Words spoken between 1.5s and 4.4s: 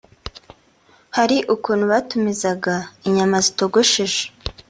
ukuntu batumizaga inyama zitogosheje